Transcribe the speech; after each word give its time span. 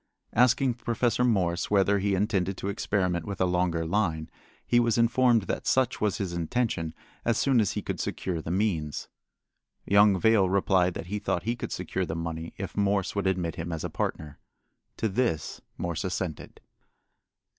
Asking 0.33 0.73
Professor 0.73 1.23
Morse 1.23 1.69
whether 1.69 1.99
he 1.99 2.15
intended 2.15 2.57
to 2.57 2.69
experiment 2.69 3.23
with 3.23 3.39
a 3.39 3.45
longer 3.45 3.85
line, 3.85 4.31
he 4.65 4.79
was 4.79 4.97
informed 4.97 5.43
that 5.43 5.67
such 5.67 6.01
was 6.01 6.17
his 6.17 6.33
intention 6.33 6.95
as 7.23 7.37
soon 7.37 7.61
as 7.61 7.73
he 7.73 7.83
could 7.83 7.99
secure 7.99 8.41
the 8.41 8.49
means. 8.49 9.09
Young 9.85 10.19
Vail 10.19 10.49
replied 10.49 10.95
that 10.95 11.05
he 11.05 11.19
thought 11.19 11.43
he 11.43 11.55
could 11.55 11.71
secure 11.71 12.03
the 12.07 12.15
money 12.15 12.55
if 12.57 12.75
Morse 12.75 13.15
would 13.15 13.27
admit 13.27 13.57
him 13.57 13.71
as 13.71 13.83
a 13.83 13.91
partner. 13.91 14.39
To 14.97 15.07
this 15.07 15.61
Morse 15.77 16.03
assented. 16.03 16.61